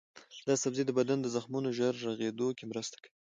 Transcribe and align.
دا 0.47 0.53
سبزی 0.63 0.83
د 0.85 0.91
بدن 0.99 1.17
د 1.21 1.27
زخمونو 1.35 1.69
ژر 1.77 1.93
رغیدو 2.07 2.47
کې 2.57 2.63
مرسته 2.71 2.95
کوي. 3.03 3.13